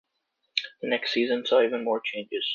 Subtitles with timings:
[0.81, 2.49] The next season saw even more changes.